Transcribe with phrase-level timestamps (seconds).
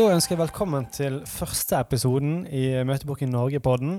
[0.00, 3.98] Da ønsker jeg velkommen til første episoden i Møteboken Norge-podden.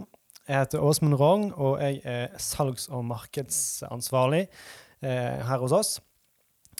[0.49, 4.39] Jeg heter Åsmund Rogn, og jeg er salgs- og markedsansvarlig
[5.05, 5.91] eh, her hos oss.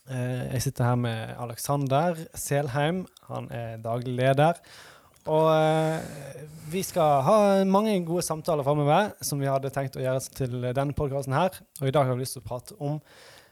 [0.09, 3.04] Eh, jeg sitter her med Alexander Selheim.
[3.27, 4.57] Han er daglig leder.
[5.30, 7.38] Og eh, vi skal ha
[7.70, 11.62] mange gode samtaler framover som vi hadde tenkt å gjøre til denne podkasten her.
[11.77, 12.98] Og i dag har vi lyst til å prate om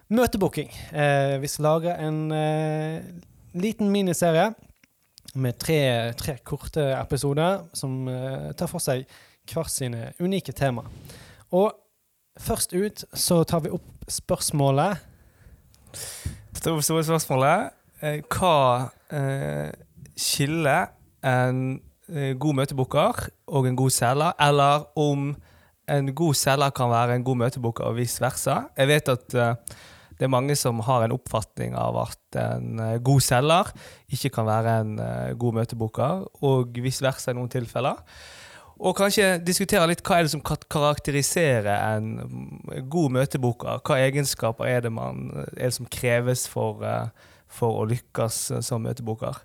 [0.09, 0.73] møtebooking.
[0.97, 3.05] Eh, vi skal lage en eh,
[3.53, 4.49] liten miniserie
[5.35, 9.05] med tre, tre korte episoder som uh, tar for seg
[9.49, 10.83] hver sine unike tema.
[11.51, 11.73] Og
[12.39, 15.05] først ut så tar vi opp spørsmålet
[16.53, 17.69] Store, store spørsmålet.
[18.01, 19.71] Eh, Hva eh,
[20.17, 20.91] skiller
[21.25, 25.31] en eh, god møtebooker og en god selger, eller om
[25.89, 28.59] en god selger kan være en god møtebooker og vice versa?
[28.77, 29.55] Jeg vet at eh,
[30.19, 33.69] det er mange som har en oppfatning av at en eh, god selger
[34.11, 38.01] ikke kan være en eh, god møtebooker, og vice versa i noen tilfeller.
[38.79, 43.79] Og kanskje diskutere litt hva er det som karakteriserer en mm, god møtebooker.
[43.87, 48.83] Hva egenskaper er det, man, er det som kreves for, eh, for å lykkes som
[48.87, 49.39] møtebooker?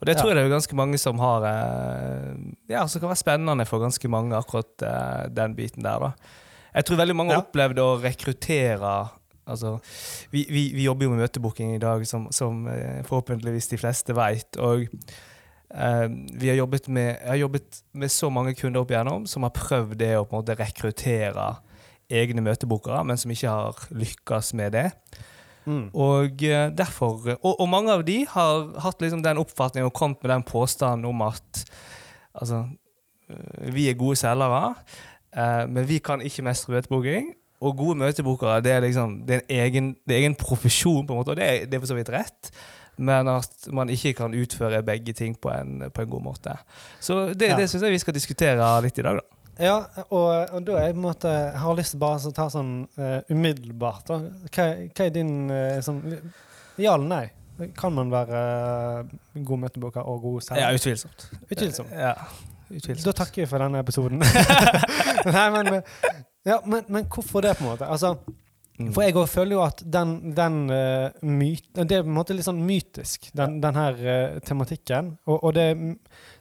[0.00, 1.44] Og det tror jeg det er ganske mange som har
[2.72, 6.38] Ja, som kan være spennende for ganske mange, akkurat den biten der, da.
[6.72, 7.42] Jeg tror veldig mange Ja.
[7.42, 8.94] opplevd å rekruttere
[9.50, 9.76] Altså,
[10.32, 14.16] vi, vi, vi jobber jo med møtebooking i dag, som, som eh, forhåpentligvis de fleste
[14.16, 14.60] vet.
[14.62, 16.06] Og eh,
[16.40, 19.56] vi har jobbet med, jeg har jobbet med så mange kunder opp igjennom som har
[19.56, 21.50] prøvd det å på en måte rekruttere
[22.10, 24.88] egne møtebookere, men som ikke har lykkes med det.
[25.64, 25.90] mm.
[25.94, 30.22] Og eh, derfor og, og mange av de har hatt liksom den oppfatningen og kommet
[30.22, 31.64] med den påstanden om at
[32.34, 32.64] altså,
[33.30, 34.74] eh, vi er gode selgere,
[35.36, 37.34] eh, men vi kan ikke mestre møtebooking.
[37.60, 41.12] Og gode møtebookere det er liksom det er en egen, det er egen profesjon, på
[41.12, 42.52] en måte, og det er, det er for så vidt rett.
[43.00, 46.56] Men at man ikke kan utføre begge ting på en, på en god måte.
[47.00, 47.56] Så det, Ja.
[47.56, 49.40] det syns jeg vi skal diskutere litt i dag, da.
[49.60, 49.74] Ja,
[50.08, 51.30] og, og da jeg på en måte
[51.60, 54.06] har lyst til bare å ta sånn uh, umiddelbart.
[54.08, 54.16] Da.
[54.48, 56.00] Hva, hva er din uh, sånn
[56.80, 57.26] Ja eller nei?
[57.76, 58.40] Kan man være
[59.04, 59.10] uh,
[59.44, 60.64] god møtebooker og god selger?
[60.64, 61.26] Ja, utvilsomt.
[61.50, 61.92] Utvilsomt.
[61.92, 62.14] Ja,
[62.70, 63.04] utvilsomt.
[63.04, 64.24] Da takker jeg for denne episoden.
[65.36, 65.82] nei, men,
[66.46, 67.88] ja, men, men hvorfor det, på en måte?
[67.88, 68.14] Altså,
[68.94, 72.46] for jeg føler jo at den, den uh, myt, Det er på en måte litt
[72.46, 75.14] sånn mytisk, den, den her uh, tematikken.
[75.28, 75.66] Og, og det,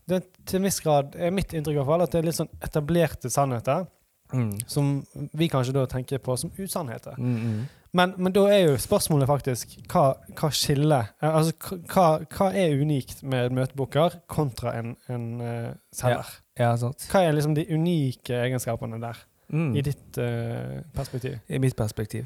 [0.07, 2.39] det til en viss grad er mitt inntrykk i hvert fall, at det er litt
[2.39, 3.89] sånn etablerte sannheter
[4.33, 4.59] Mm.
[4.67, 7.15] som vi kanskje da tenker på som usannheter.
[7.17, 7.61] Mm, mm.
[7.97, 11.55] Men, men da er jo spørsmålet faktisk hva, hva skiller eh, Altså
[11.89, 16.29] hva, hva er unikt med møtebooker kontra en, en uh, selger?
[16.59, 17.07] Ja, sant.
[17.09, 19.17] Hva er liksom de unike egenskapene der,
[19.49, 19.75] Mm.
[19.75, 21.37] i ditt uh, perspektiv?
[21.47, 22.25] I mitt perspektiv.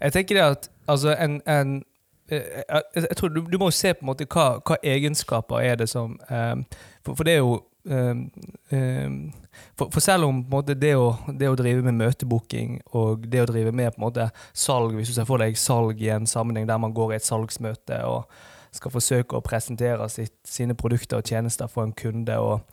[0.00, 1.82] Jeg tenker det at altså en, en
[2.30, 5.60] jeg, jeg, jeg tror du, du må jo se på en måte hva, hva egenskaper
[5.60, 6.64] er det som um,
[7.04, 8.30] for, for det er jo um,
[8.72, 9.18] um,
[9.76, 13.48] for, for selv om måte, det, å, det å drive med møtebooking og det å
[13.50, 16.68] drive med på en måte salg, hvis du ser for deg salg i en sammenheng
[16.68, 18.24] der man går i et salgsmøte og
[18.74, 22.64] skal forsøke å presentere sitt, sine produkter og tjenester for en kunde, og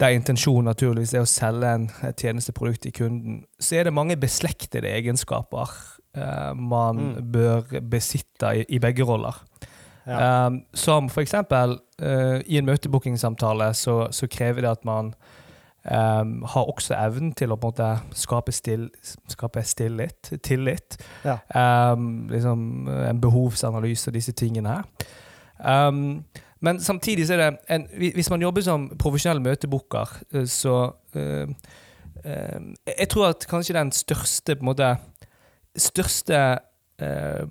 [0.00, 1.88] der intensjonen naturligvis er å selge en
[2.18, 5.70] tjenesteprodukt til kunden, så er det mange beslektede egenskaper
[6.16, 7.32] eh, man Mm.
[7.32, 9.38] bør besitte i, i begge roller.
[10.06, 10.46] Ja.
[10.46, 15.14] Um, som for eksempel uh, i en møtebookingsamtale så, så krever det at man
[15.90, 18.90] um, har også evnen til å på en måte skape, still,
[19.32, 20.98] skape stillit, tillit.
[21.24, 21.38] Ja.
[21.92, 24.84] Um, liksom en behovsanalyse disse tingene her.
[26.64, 27.84] Men samtidig så er det en,
[28.16, 30.74] Hvis man jobber som profesjonell møtebooker, eh, så
[31.14, 31.48] eh,
[32.24, 32.60] eh,
[32.98, 34.92] Jeg tror at kanskje den største på en måte
[35.76, 36.38] Største
[37.02, 37.44] eh,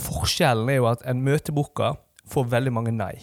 [0.00, 1.98] forskjellen er jo at en møtebooker
[2.30, 3.14] får veldig mange nei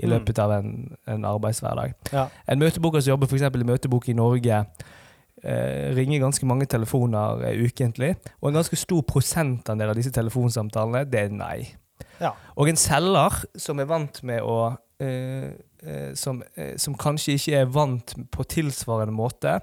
[0.00, 0.12] i Mm.
[0.14, 1.90] løpet av en, en arbeidshverdag.
[2.14, 2.22] Ja.
[2.48, 4.62] En møtebooker som jobber eksempel i Møtebok i Norge,
[5.44, 11.04] eh, ringer ganske mange telefoner eh, ukentlig, og en ganske stor prosentandel av disse telefonsamtalene,
[11.04, 11.58] det er nei.
[12.20, 12.34] Ja.
[12.56, 15.50] Og en selger som er vant med å eh,
[15.82, 19.54] eh, som, eh, som kanskje ikke er vant på tilsvarende måte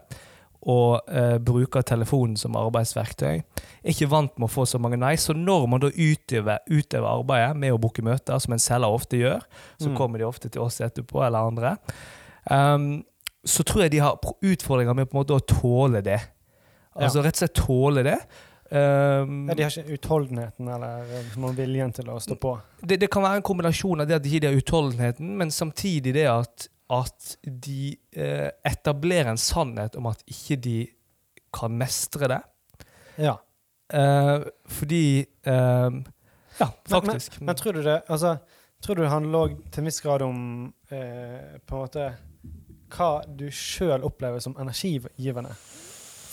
[0.68, 5.14] og eh, bruker telefonen som arbeidsverktøy, er ikke vant med å få så mange nei.
[5.16, 9.20] Så når man da utøver, utøver arbeidet med å booke møter, som en selger ofte
[9.22, 9.46] gjør,
[9.80, 9.96] så Mm.
[9.96, 11.78] kommer de ofte til oss etterpå, eller andre,
[12.52, 13.04] um,
[13.46, 16.20] så tror jeg de har utfordringer med på en måte å tåle det.
[16.98, 18.18] Altså rett og slett tåle det.
[18.70, 22.52] Um, Ja, de har ikke utholdenheten eller eh, liksom viljen til å stå på.
[22.82, 26.14] det, det kan være en kombinasjon av det at de ikke har utholdenheten, men samtidig
[26.18, 30.78] det at, at de eh, etablerer en sannhet om at ikke de
[31.56, 32.42] kan mestre det.
[33.24, 33.38] Ja.
[33.94, 35.04] Eh, fordi
[35.48, 35.90] eh,
[36.60, 37.40] Ja, Men, men, faktisk.
[37.42, 38.38] men tror du det Altså,
[38.84, 42.10] tror du det handler til en viss grad om eh, på en måte
[42.98, 45.56] hva du sjøl opplever som energigivende?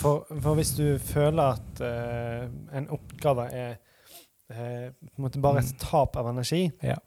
[0.05, 2.45] For, for, hvis du føler at uh,
[2.77, 3.75] en oppgave er
[4.53, 5.79] uh, på en måte bare et Mm.
[5.81, 6.99] tap av energi, Ja.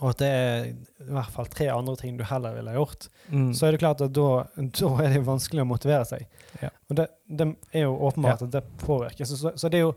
[0.00, 3.52] og at det er i hvert fall tre andre ting du heller ville gjort, Mm.
[3.54, 6.26] så er det klart at da, da er det vanskelig å motivere seg.
[6.62, 6.70] Ja.
[6.90, 9.24] Og det, det er jo åpenbart at det påvirker.
[9.24, 9.94] Så, så, så det er jo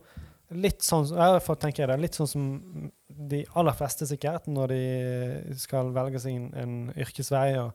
[0.53, 5.57] litt sånn i tenker jeg det, litt sånn som de aller fleste sikkert når de
[5.57, 7.71] skal velge seg en, en yrkesvei og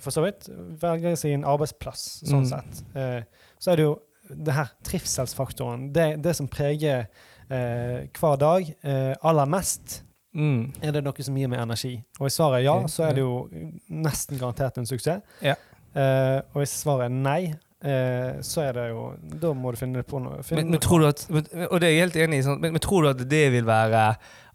[0.00, 0.48] for så vidt
[0.80, 2.50] velger sin arbeidsplass, sånn Mm.
[2.50, 2.82] sett.
[2.96, 3.22] Eh,
[3.60, 3.98] så er det jo
[4.30, 7.06] det her trivselsfaktoren, det, det som preger
[7.50, 10.02] eh, hver dag eh, aller mest.
[10.34, 10.72] Mm.
[10.82, 11.94] Er det noe som gir meg energi?
[12.18, 13.46] Og hvis svaret er ja, så er det jo
[13.88, 15.22] nesten garantert en suksess.
[15.44, 15.54] Ja.
[15.96, 19.06] Eh, og hvis svaret er nei, eh, så er det jo
[19.40, 20.42] Da må du finne på noe.
[20.44, 22.74] Finne Men, men tror du at, og det er jeg helt enig i, sånn, men,
[22.76, 24.02] men tror du at det vil være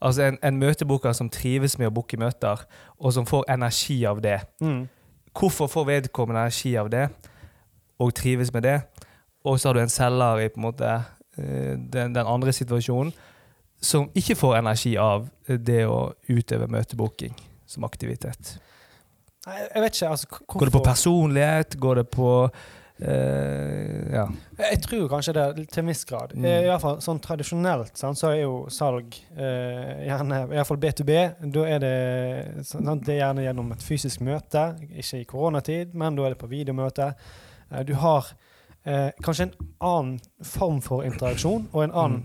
[0.02, 2.62] altså en, en møtebooker som trives med å booke møter,
[3.00, 4.42] og som får energi av det?
[4.62, 4.82] mm.
[5.38, 7.07] Hvorfor får vedkommende energi av det,
[8.00, 8.80] og trives med det?
[9.45, 13.13] Og så har du en selger i på en måte eh, den, den andre situasjonen,
[13.81, 17.33] som ikke får energi av det å utøve møtebooking
[17.66, 18.60] som aktivitet.
[19.48, 20.10] Jeg vet ikke.
[20.10, 21.80] altså Går det på personlighet?
[21.80, 22.27] Går det på
[23.01, 24.27] eh, Ja.
[24.57, 26.36] Jeg tror kanskje det til en viss grad.
[26.36, 26.45] Mm.
[26.45, 31.15] Eh, I hvert fall sånn Tradisjonelt sant, så er jo salg uh, gjerne Iallfall B2B.
[31.56, 36.18] Da er det, sant, det er gjerne gjennom et fysisk møte, ikke i koronatid, men
[36.18, 37.13] da er det på videomøte.
[37.71, 42.21] Uh, du har uh, kanskje en annen form for interaksjon og en annen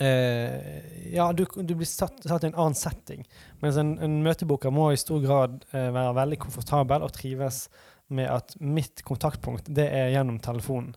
[0.00, 3.24] eh, Ja, du, du blir satt, satt i en annen setting.
[3.62, 7.66] Mens en, en møteboker må i stor grad være veldig komfortabel og trives
[8.14, 10.94] med at mitt kontaktpunkt det er gjennom telefonen.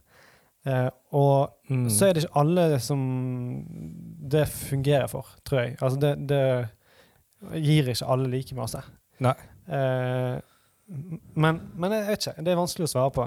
[0.65, 1.87] Eh, og Mm.
[1.89, 2.99] så er det ikke alle som
[4.29, 5.77] det fungerer for, tror jeg.
[5.81, 6.69] Altså det, det
[7.63, 8.81] gir ikke alle like masse.
[9.25, 9.33] Nei.
[9.67, 10.39] Eh,
[11.33, 12.43] men, men jeg vet ikke.
[12.45, 13.25] Det er vanskelig å svare på.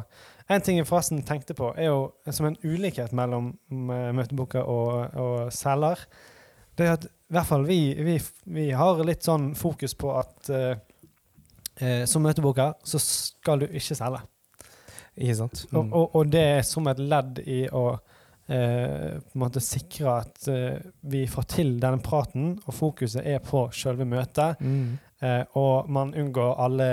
[0.55, 5.17] En ting jeg forresten tenkte på, er jo som en ulikhet mellom møteboka møtebooker og,
[5.19, 6.05] og selger.
[6.79, 8.15] Det er at i hvert fall vi, vi,
[8.55, 10.77] vi har litt sånn fokus på at eh,
[11.81, 14.21] eh, som møtebooker så skal du ikke selge.
[15.19, 15.65] Ikke sant?
[15.73, 15.93] Og, Mm.
[15.93, 17.87] og, og det er som et ledd i å
[18.49, 23.39] eh, på en måte sikre at eh, vi får til denne praten, og fokuset er
[23.45, 24.61] på selve møtet.
[24.61, 24.99] Mm.
[25.21, 26.91] Eh, og man unngår alle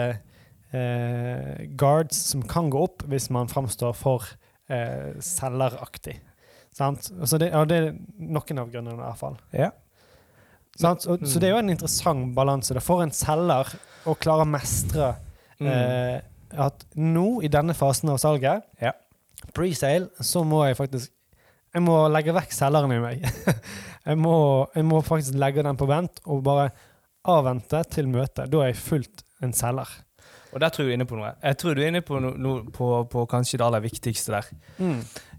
[0.74, 4.26] eh, guards som kan gå opp hvis man framstår for
[4.70, 6.18] eh, selgeraktig.
[6.76, 7.12] Sant?
[7.22, 9.38] Altså det, ja, det er noen av grunnene, i hvert fall.
[9.56, 9.70] Ja.
[10.84, 13.70] Og, Så det er jo en interessant balanse Det for en selger
[14.06, 15.16] å klare å mestre
[15.56, 15.68] Mm.
[15.72, 16.22] eh,
[16.60, 18.92] at nå, i denne fasen av salget, Ja.
[19.54, 21.12] presale, så må jeg faktisk
[21.74, 23.22] Jeg må legge vekk selgeren i meg.
[24.06, 26.70] jeg, må, jeg må faktisk legge den på vent og bare
[27.26, 28.50] avvente til møtet.
[28.52, 29.88] Da er jeg fullt en selger.
[30.54, 31.34] Og der tror jeg du er inne på noe.
[31.44, 34.52] Jeg tror du er inne på, no, no, på, på kanskje det aller viktigste der.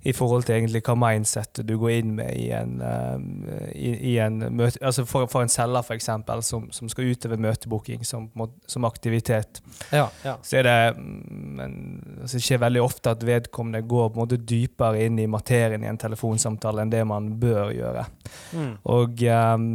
[0.06, 4.16] I forhold til egentlig hva mindsettet du går inn med i en, eh, i, i
[4.22, 8.28] en møte Altså for, for en selger, eksempel, som, som skal utøve møtebooking som,
[8.70, 10.36] som aktivitet, Ja, ja.
[10.42, 11.74] så er det men,
[12.20, 15.84] altså Det skjer veldig ofte at vedkommende går på en måte dypere inn i materien
[15.84, 18.04] i en telefonsamtale enn det man bør gjøre.
[18.52, 18.72] Mm.
[18.92, 19.66] Og um,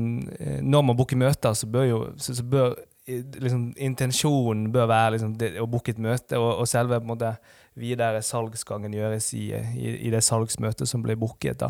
[0.62, 2.75] når man booker møter, så bør jo så, så bør
[3.08, 7.13] liksom, Intensjonen bør være liksom, det, å booke et møte, og, og selve på en
[7.15, 7.36] måte,
[7.79, 11.63] videre salgsgangen gjøres i, i, i det salgsmøtet som blir booket.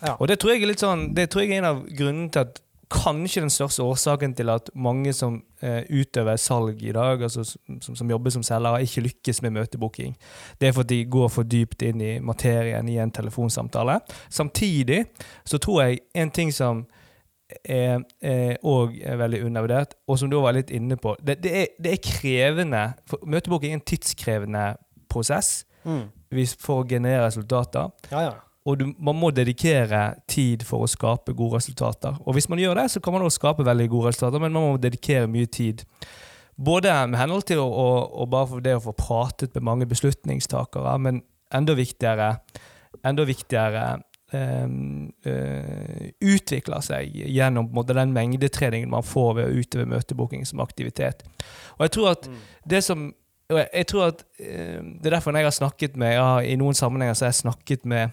[0.00, 0.16] Ja.
[0.16, 2.48] Og det tror jeg er litt sånn, det tror jeg er en av grunnene til
[2.48, 2.58] at
[2.90, 7.94] Kanskje den største årsaken til at mange som eh, utøver salg i dag, altså som,
[7.94, 10.16] som jobber som selgere, ikke lykkes med møtebooking.
[10.58, 14.00] Det er fordi de går for dypt inn i materien i en telefonsamtale.
[14.26, 15.04] Samtidig
[15.46, 16.82] så tror jeg en ting som
[17.64, 21.52] er, er, og er veldig undervurdert, og som du var litt inne på Det, det,
[21.62, 24.68] er, det er krevende for Møtebooking er en tidskrevende
[25.10, 26.10] prosess Mm.
[26.60, 27.88] for å generere resultater.
[28.12, 28.32] Ja, ja.
[28.68, 32.18] Og du, man må dedikere tid for å skape gode resultater.
[32.26, 34.66] Og hvis man gjør det, så kan man også skape veldig gode resultater, men man
[34.66, 35.86] må dedikere mye tid.
[36.60, 37.70] Både med henhold til å,
[38.12, 41.22] å bare for det å få pratet med mange beslutningstakere, men
[41.56, 42.34] enda viktigere,
[43.00, 44.04] enda viktigere eh,
[46.20, 51.24] utvikler seg gjennom måte, den mengdetreningen man får ved å utøve møtebooking som aktivitet.
[51.78, 52.36] Og jeg tror at Mm.
[52.70, 53.08] det som
[53.50, 56.74] jeg, tror at eh, Det er derfor når jeg har snakket med ja, I noen
[56.74, 58.10] sammenhenger så har jeg snakket med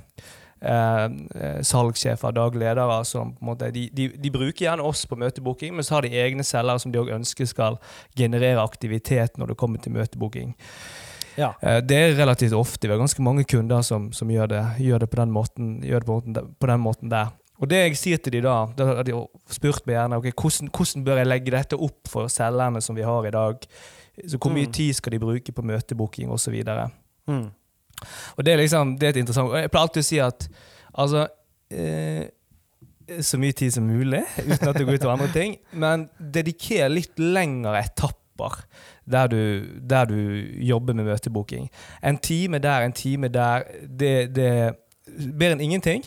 [0.62, 1.06] eh,
[1.36, 5.76] eh, salgssjefer, dagledere som på en måte, de, de, de bruker gjerne oss på møtebooking,
[5.76, 7.78] men så har de egne selgere som de også ønsker skal
[8.18, 10.56] generere aktivitet når det kommer til møtebooking.
[11.38, 11.52] Ja.
[11.62, 12.88] Eh, det er relativt ofte.
[12.88, 16.08] Vi har ganske mange kunder som, som gjør, det, gjør det på den måten, på,
[16.12, 17.30] måten, på den måten der.
[17.58, 19.16] Og det jeg sier til de da, da har de
[19.50, 23.06] spurt meg gjerne okay, hvordan, hvordan bør jeg legge dette opp for selgerne som vi
[23.08, 23.66] har i dag.
[24.28, 24.74] Så Hvor mye Mm.
[24.74, 26.54] tid skal de bruke på møtebooking osv.
[27.28, 27.48] Mm.
[28.38, 30.46] Og det er liksom, det er et interessant Jeg pleier alltid å si at
[30.94, 31.24] altså
[31.72, 32.28] eh,
[33.24, 35.58] Så mye tid som mulig, uten at det går ut over andre ting.
[35.74, 38.24] Men dediker litt lengre etapper
[39.12, 39.40] der du,
[39.90, 40.16] der du
[40.68, 41.70] jobber med møtebooking.
[42.04, 43.64] En time der, en time der.
[44.00, 44.72] Det, det er
[45.40, 46.04] bedre enn ingenting.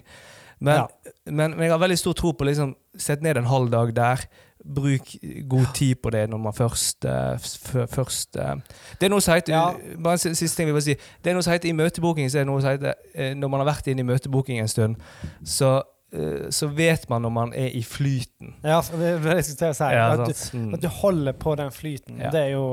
[0.61, 0.87] Men, Ja.
[1.27, 4.25] men, men jeg har veldig stor tro på liksom sette ned en halv dag der.
[4.75, 5.15] Bruk
[5.49, 8.59] god tid på det når man først, uh, først uh,
[9.01, 9.71] Det er noe som heter Ja.
[10.05, 10.95] Bare en siste ting jeg vil si.
[11.25, 13.49] Det er noe som heter I møtebooking så er det noe som heter uh, Når
[13.49, 14.97] man har vært inne i møtebooking en stund,
[15.45, 15.81] så,
[16.51, 18.57] så vet man når man er i flyten.
[18.67, 19.91] Ja, det det det jeg skulle til å si.
[19.95, 20.59] Ja, at, du.
[20.59, 20.73] Mm.
[20.75, 22.33] at du holder på den flyten, Ja.
[22.35, 22.65] det er jo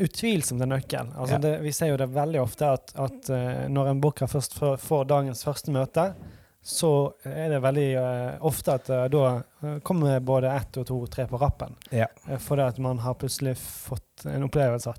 [0.00, 1.08] utvilsomt en nøkkel.
[1.16, 1.38] Altså Ja.
[1.38, 5.04] det, vi ser jo det veldig ofte at, at eh, når en booker først får,
[5.08, 6.14] dagens første møte,
[6.62, 11.00] så er det veldig uh, ofte at uh, da eh, kommer både ett og to
[11.02, 11.74] og tre på rappen.
[11.90, 12.06] Ja.
[12.28, 14.92] Eh, fordi at man har plutselig fått en opplevelse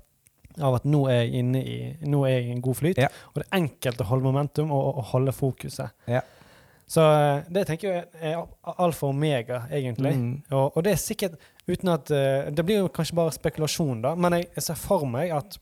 [0.60, 3.00] av at nå er jeg inne i, nå er jeg i en god flyt.
[3.00, 3.08] Ja.
[3.32, 5.96] Og det er enkelt å holde momentum og, og holde fokuset.
[6.06, 6.20] Ja.
[6.86, 8.40] Så eh, det tenker jeg er
[8.78, 10.12] alfa og omega, egentlig.
[10.20, 10.32] Mm.
[10.52, 14.12] Og, og det er sikkert uten at eh, Det blir jo kanskje bare spekulasjon, da,
[14.14, 15.56] men jeg, jeg ser for meg at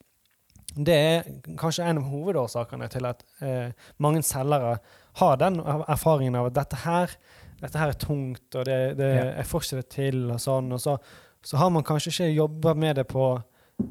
[0.72, 1.26] det er
[1.60, 4.78] kanskje en av hovedårsakene til at eh, mange selgere
[5.20, 7.12] har den erfaringen av at dette her,
[7.60, 9.26] dette her er tungt, og det, det, Ja.
[9.36, 10.72] jeg får ikke det til, og sånn.
[10.72, 10.96] Og så,
[11.44, 13.26] så har man kanskje ikke jobba med det på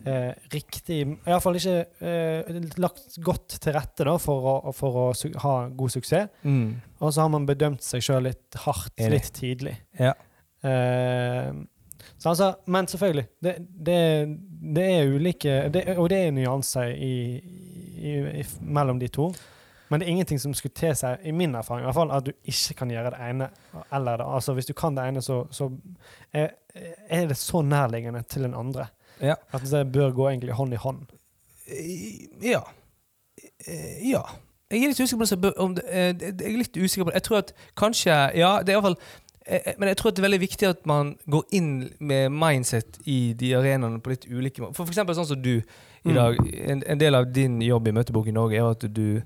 [0.06, 1.76] eh, riktig Iallfall ikke
[2.08, 5.06] eh, lagt godt til rette da, for å, for å
[5.44, 6.32] ha god suksess.
[6.44, 6.80] Mm.
[7.02, 9.76] Og så har man bedømt seg sjøl litt hardt litt tidlig.
[10.00, 10.16] Ja.
[10.62, 11.52] Eh,
[12.18, 14.02] så altså, men selvfølgelig, det, det,
[14.76, 17.16] det er ulike det, Og det er nyanser i,
[17.98, 19.32] i, i, mellom de to.
[19.92, 22.32] Men det er ingenting som skulle tilsi, i min erfaring, i hvert fall, at du
[22.48, 23.50] ikke kan gjøre det ene
[23.92, 24.28] eller det.
[24.38, 25.68] Altså, hvis du kan det ene, så, så
[26.32, 26.54] er,
[27.10, 28.88] er det så nærliggende til den andre.
[29.22, 29.36] Ja.
[29.54, 31.06] At det bør gå egentlig hånd i hånd.
[31.68, 32.62] Eh, Ja.
[33.68, 34.24] Eh, Ja.
[34.72, 35.54] Jeg er litt usikker på det.
[35.60, 37.18] Om det, eh, jeg er litt usikker på det.
[37.20, 38.98] Jeg tror at kanskje Ja, det er iallfall
[39.78, 43.50] Men jeg tror det er veldig viktig at man går inn med mindset i de
[43.58, 44.76] arenaene på litt ulike måter.
[44.78, 45.64] For, for eksempel sånn som du i
[46.10, 46.14] Mm.
[46.16, 46.38] dag.
[46.70, 49.22] En, en del av din jobb i Møtebok i Norge er at du,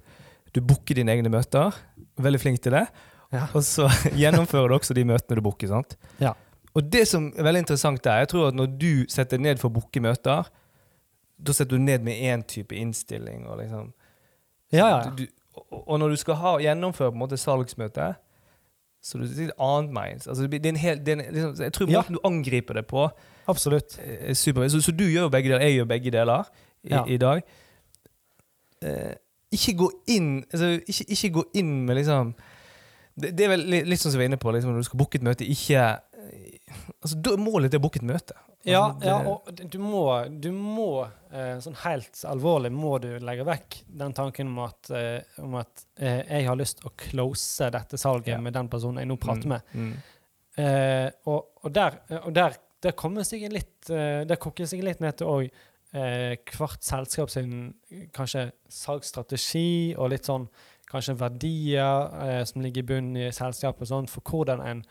[0.54, 1.72] du booker dine egne møter.
[2.18, 2.88] Veldig flink til det.
[3.32, 3.46] Ja.
[3.54, 3.88] Og så
[4.22, 5.68] gjennomfører du også de møtene du booker.
[5.68, 5.96] sant?
[6.20, 6.34] Ja.
[6.76, 9.70] Og det som er veldig interessant der, jeg tror at når du setter ned for
[9.72, 10.50] å booke møter,
[11.46, 13.46] da setter du ned med én type innstilling.
[13.48, 13.94] og liksom...
[14.74, 15.10] Ja, ja.
[15.10, 15.28] Du, du,
[15.72, 18.14] og, når du skal ha, gjennomføre på en måte salgsmøte,
[19.06, 20.28] så er det et annet mind.
[20.28, 22.02] Altså, det er hel, det er en, liksom, jeg tror Ja.
[22.02, 23.10] måten du angriper det på,
[23.48, 24.00] Absolutt.
[24.04, 24.68] er super.
[24.68, 25.62] Så, så du gjør jo begge deler.
[25.62, 26.44] Jeg gjør begge deler
[26.84, 27.04] i, Ja.
[27.06, 27.42] i dag.
[28.82, 29.14] Eh,
[29.52, 32.34] ikke gå inn altså, ikke, ikke gå inn med liksom
[33.16, 34.88] Det, det er vel litt, litt sånn som vi er inne på, liksom, når du
[34.90, 36.00] skal booke et møte, ikke eh,
[37.02, 38.34] altså, da er Målet å booke et møte.
[38.66, 40.02] Ja, det- ja, og du må,
[40.42, 40.88] du må
[41.32, 45.86] eh, sånn helt alvorlig må du legge vekk den tanken om at, eh, om at
[46.00, 48.42] eh, jeg har lyst å close dette salget Ja.
[48.42, 49.62] med den personen jeg nå prater Mm, med.
[49.74, 49.94] mm.
[50.58, 55.02] Eh, og, og der, og der, der kommer sikkert litt eh, Der koker sikkert litt
[55.04, 55.50] ned til òg
[55.94, 57.74] eh, hvert selskap sin
[58.16, 60.48] kanskje salgsstrategi og litt sånn
[60.90, 64.84] kanskje verdier som ligger i bunnen i selskapet, sånn, for hvordan en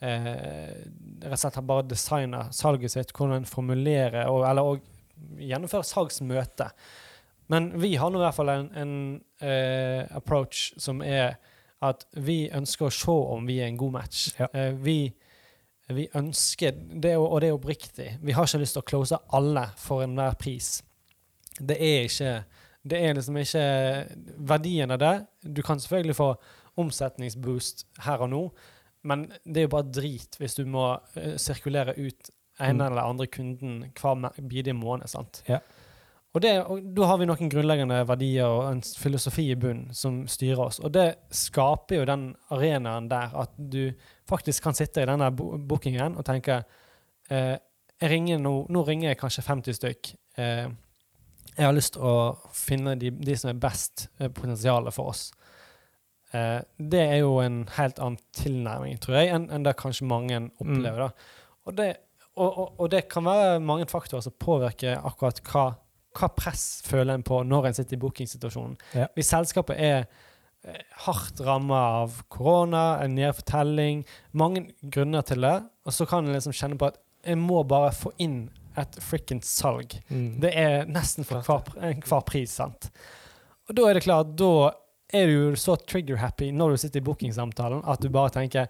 [0.00, 5.86] rett og slett har bare designa salget sitt, hvordan en formulerer og, eller og gjennomfører
[5.86, 6.68] salgsmøte.
[7.50, 8.92] Men vi har nå i hvert fall en, en
[9.40, 11.38] eh, approach som er
[11.84, 14.28] at vi ønsker å se om vi er en god match.
[14.38, 14.50] Ja.
[14.52, 14.98] Eh, vi,
[15.94, 19.64] vi ønsker, det, og det er oppriktig, vi har ikke lyst til å close alle
[19.80, 20.76] for enhver pris.
[21.58, 22.32] Det er ikke
[22.88, 23.64] det er liksom ikke
[24.48, 25.14] verdien av det.
[25.42, 26.28] Du kan selvfølgelig få
[26.78, 28.42] omsetningsboost her og nå,
[29.02, 32.86] men det er jo bare drit hvis du må eh, sirkulere ut en Mm.
[32.86, 35.06] eller andre kunden hver bidige måned.
[35.08, 35.42] sant?
[35.48, 35.60] Ja.
[36.34, 40.26] Og, det, og da har vi noen grunnleggende verdier og en filosofi i bunnen som
[40.28, 40.80] styrer oss.
[40.80, 43.92] Og det skaper jo den arenaen der at du
[44.28, 46.64] faktisk kan sitte i denne bookingen og tenke
[47.30, 47.56] eh,
[48.00, 50.12] jeg ringer nå, nå ringer jeg kanskje 50 stykk.
[50.38, 50.68] Eh,
[51.56, 55.30] jeg har lyst til å finne de, de som er best eh, potensialet for oss.
[56.36, 60.42] Eh, det er jo en helt annen tilnærming, tror jeg, enn en det kanskje mange
[60.60, 61.08] opplever.
[61.08, 61.10] da.
[61.68, 61.88] Og det,
[62.36, 65.66] og, og, og det kan være mange faktorer som påvirker akkurat hva,
[66.18, 68.76] hva press føler en på når en sitter i bookingsituasjonen.
[68.98, 69.08] Ja.
[69.16, 74.04] Hvis selskapet er eh, hardt ramma av korona, en nedfortelling,
[74.36, 75.58] mange grunner til det,
[75.88, 78.46] og så kan en liksom kjenne på at jeg må bare få inn
[78.78, 79.96] et frikkent salg.
[80.06, 80.36] Mm.
[80.44, 82.92] Det er nesten for hver, hver pris, sant?
[83.68, 84.70] Og da er det klart, da
[85.14, 88.68] er du så trigger-happy når du sitter i bookingsamtalen at du bare tenker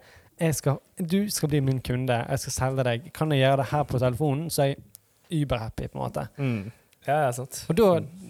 [0.55, 3.09] skal, du skal bli min kunde, jeg skal selge deg.
[3.15, 6.27] Kan jeg gjøre det her på telefonen, så er jeg uber-happy, på en måte.
[6.39, 6.71] Mm.
[7.09, 7.65] Ja, er sant.
[7.71, 7.89] Og da,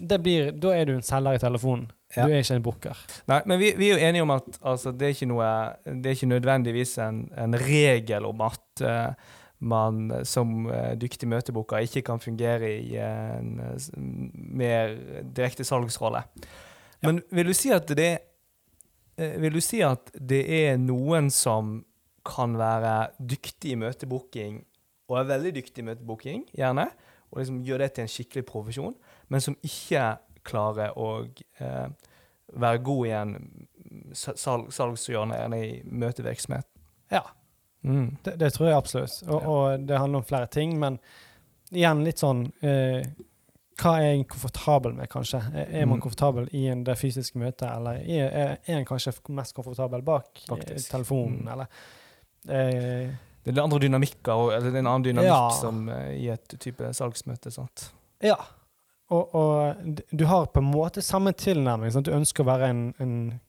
[0.09, 1.89] det blir, da er du en selger i telefonen.
[2.15, 2.25] Ja.
[2.25, 3.01] Du er ikke en booker.
[3.29, 5.49] Nei, men vi, vi er jo enige om at altså, det, er noe,
[5.85, 11.85] det er ikke nødvendigvis en, en regel om at uh, man som uh, dyktig møtebooker
[11.85, 13.91] ikke kan fungere i en eh,
[14.33, 14.95] mer
[15.35, 16.23] direkte salgsrolle.
[17.05, 18.09] Men vil du si at det
[19.17, 21.77] eh, Vil du si at det er noen som
[22.29, 24.59] kan være dyktig i møtebooking,
[25.09, 26.89] og er veldig dyktig i møtebooking, gjerne,
[27.31, 28.93] og liksom gjør det til en skikkelig profesjon,
[29.31, 30.03] men som ikke
[30.45, 31.07] klarer å
[31.63, 31.87] eh,
[32.53, 33.33] være god i en
[34.13, 36.67] salg, salgshjørne i møtevirksomhet.
[37.11, 37.23] Ja,
[37.83, 38.17] Mm.
[38.23, 39.21] det, det tror jeg absolutt.
[39.31, 40.97] Og, og det handler om flere ting, men
[41.71, 43.05] igjen litt sånn eh,
[43.79, 45.39] Hva er en komfortabel med, kanskje?
[45.55, 46.01] Er man Mm.
[46.03, 50.47] komfortabel i en, det fysiske møtet, eller er, er, en kanskje mest komfortabel bak eh,
[50.49, 50.91] Faktisk.
[50.91, 51.47] telefonen, Mm.
[51.47, 51.67] eller
[52.49, 53.09] eh,
[53.45, 55.49] Det er andre dynamikker, eller det er en annen dynamikk Ja.
[55.49, 57.51] som eh, i et type salgsmøte.
[57.51, 57.91] sant?
[58.21, 58.35] Ja.
[59.09, 59.75] Og, og
[60.13, 61.91] du har på en måte samme tilnærming.
[61.91, 62.05] Sant?
[62.05, 63.39] Du ønsker å være en, en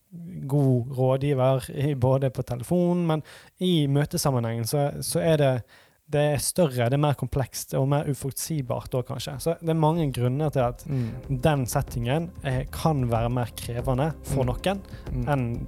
[0.48, 3.22] god rådgiver i, både på telefonen, men
[3.60, 5.62] i møtesammenhengen så, så er det
[6.10, 9.36] det er større, det er mer komplekst og mer uforutsigbart da, kanskje.
[9.40, 10.82] Så det er mange grunner til at
[11.30, 14.50] den settingen er, kan være mer krevende for Mm.
[14.50, 14.80] noen
[15.12, 15.28] Mm.
[15.28, 15.66] enn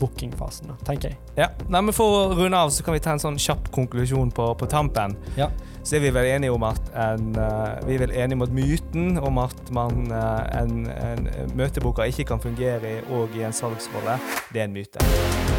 [0.00, 1.18] bookingfasen, tenker jeg.
[1.36, 4.32] Ja, Nei, men For å runde av så kan vi ta en sånn kjapp konklusjon
[4.34, 5.16] på, på tampen.
[5.36, 5.50] Ja.
[5.84, 8.54] Så er vi vel enige om at en, eh, vi er vel enige om at
[8.56, 13.52] myten om at man, eh, en, en møtebooker ikke kan fungere i, og i en
[13.52, 14.16] salgsrolle,
[14.52, 15.53] det er en myte.